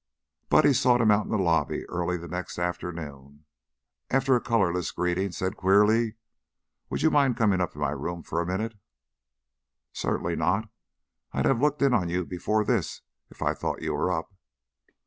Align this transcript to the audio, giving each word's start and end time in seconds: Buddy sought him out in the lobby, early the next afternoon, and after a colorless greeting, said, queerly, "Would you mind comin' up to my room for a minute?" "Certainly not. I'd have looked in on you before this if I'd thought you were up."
Buddy 0.49 0.73
sought 0.73 0.99
him 0.99 1.11
out 1.11 1.25
in 1.25 1.29
the 1.31 1.37
lobby, 1.37 1.85
early 1.87 2.17
the 2.17 2.27
next 2.27 2.57
afternoon, 2.57 3.43
and 3.43 3.43
after 4.17 4.35
a 4.35 4.41
colorless 4.41 4.89
greeting, 4.89 5.31
said, 5.31 5.55
queerly, 5.55 6.15
"Would 6.89 7.03
you 7.03 7.11
mind 7.11 7.37
comin' 7.37 7.61
up 7.61 7.73
to 7.73 7.77
my 7.77 7.91
room 7.91 8.23
for 8.23 8.41
a 8.41 8.47
minute?" 8.47 8.73
"Certainly 9.93 10.37
not. 10.37 10.69
I'd 11.33 11.45
have 11.45 11.61
looked 11.61 11.83
in 11.83 11.93
on 11.93 12.09
you 12.09 12.25
before 12.25 12.65
this 12.65 13.01
if 13.29 13.43
I'd 13.43 13.59
thought 13.59 13.83
you 13.83 13.93
were 13.93 14.11
up." 14.11 14.33